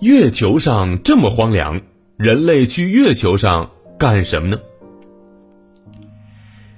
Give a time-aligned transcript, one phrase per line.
[0.00, 1.80] 月球上这么荒凉，
[2.16, 4.58] 人类去月球上干什么呢？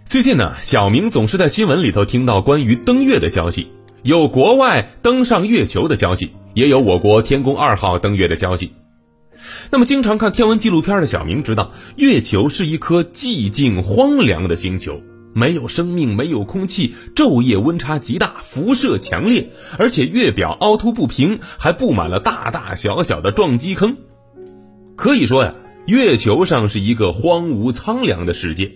[0.05, 3.69] 最近呢，小明总是在新闻里头听到关于登月的消息，
[4.03, 8.73] 有国外登上月球的消息，也有我国天宫二号登月的消息。
[9.71, 15.01] 那么，经常看天文纪录片的小明知道，月球是一颗寂静荒凉的星球，
[15.35, 23.97] 没有生命，没有空气，昼夜温差极大，辐射强烈，而且月表凹凸不平，还布满了大大小小的撞击坑。
[24.97, 25.55] 可以说呀，
[25.87, 28.73] 月球上是一个荒芜苍凉的世界。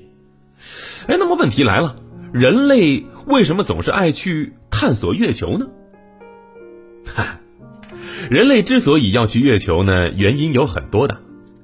[1.07, 1.97] 哎，那么问题来了，
[2.33, 5.69] 人类为什么总是爱去探索月球呢？
[7.15, 7.41] 哈。
[8.31, 11.21] 人类之所以要去月球呢，原因有很多的，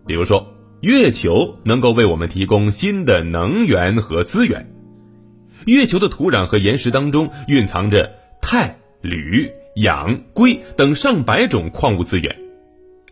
[0.07, 4.74] 比如说，月球能够为我们提供新的能源和资源。
[5.67, 12.37] 月球的土壤和岩石当中蕴藏着钛、铝、氧、硅等上百种矿物资源，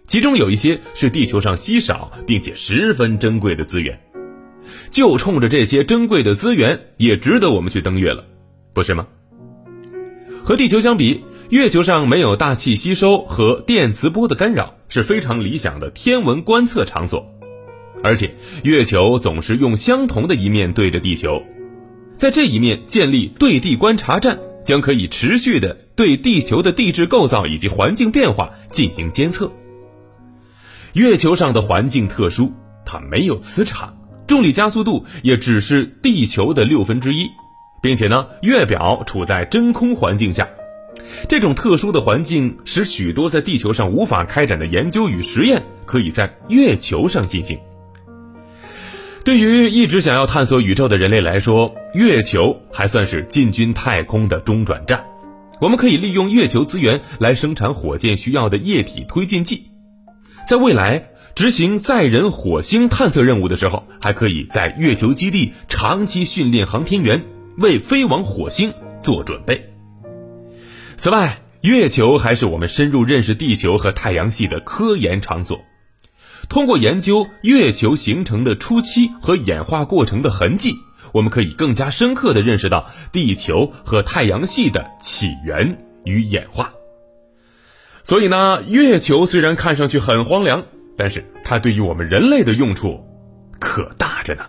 [0.07, 3.99] 其中有一些是地球上稀少并且十分珍贵的资源。
[4.91, 8.25] 就冲着这些珍贵的资源，也值得我们去登月了，
[8.73, 9.07] 不是吗？
[10.45, 11.25] 和地球相比。
[11.51, 17.31] 月球上没有大气吸收和电磁波的干扰，是非常理想的天文观测场所。
[18.03, 21.43] 而且，月球总是用相同的一面对着地球，
[22.23, 29.51] 在这一面建立对地观察站，将可以持续的对地球的地质构造以及环境变化进行监测。
[30.93, 32.53] 月球上的环境特殊，
[32.87, 33.97] 它没有磁场，
[34.29, 37.27] 重力加速度也只是地球的六分之一，
[37.83, 40.49] 并且呢，月表处在真空环境下。
[41.29, 47.59] 这种特殊的环境使许多在地球上无法开展的研究与实验可以在月球上进行。
[49.25, 55.05] 对于一直想要探索宇宙的人类来说，月球还算是进军太空的中转站。
[55.61, 59.71] 我们可以利用月球资源来生产火箭需要的液体推进剂，
[60.49, 67.23] 在未来执行载人火星探测任务的时候，还可以在月球基地长期训练航天员，
[67.59, 69.71] 为飞往火星做准备。
[70.97, 75.61] 此外，月球还是我们深入认识地球和太阳系的科研场所。
[76.49, 80.75] 通过研究月球形成的初期和演化过程的痕迹，
[81.13, 86.73] 我们可以更加深刻地认识到地球和太阳系的起源与演化。
[88.03, 90.65] 所以呢，月球虽然看上去很荒凉，
[90.97, 93.07] 但是它对于我们人类的用处
[93.59, 94.45] 可大着呢。